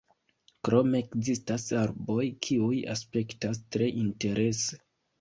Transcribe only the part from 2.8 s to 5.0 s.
aspektas tre interese.